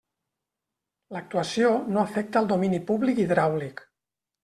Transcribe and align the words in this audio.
L'actuació 1.17 1.71
no 1.91 2.03
afecta 2.07 2.43
el 2.45 2.53
domini 2.55 2.83
públic 2.91 3.25
hidràulic. 3.29 3.89